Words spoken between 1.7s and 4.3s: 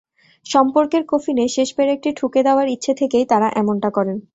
পেরেকটি ঠুকে দেওয়ার ইচ্ছে থেকেই তাঁরা এমনটা করেন।